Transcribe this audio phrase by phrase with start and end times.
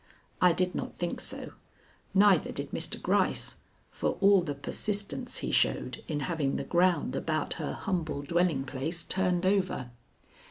[0.41, 1.51] I did not think so;
[2.15, 2.99] neither did Mr.
[2.99, 3.57] Gryce,
[3.91, 9.03] for all the persistence he showed in having the ground about her humble dwelling place
[9.03, 9.91] turned over.